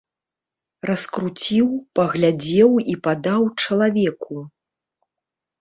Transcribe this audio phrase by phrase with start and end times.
[0.89, 1.67] Раскруціў,
[1.99, 4.35] паглядзеў і падаў чалавеку.